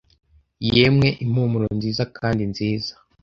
[0.73, 2.93] yemwe impumuro nziza kandi nziza